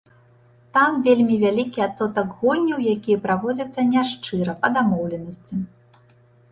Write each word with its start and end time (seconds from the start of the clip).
Там 0.77 0.91
вельмі 1.07 1.35
вялікі 1.43 1.83
адсотак 1.87 2.33
гульняў, 2.39 2.79
якія 2.95 3.17
праводзяцца 3.27 3.79
няшчыра, 3.93 4.51
па 4.67 4.75
дамоўленасці. 4.81 5.55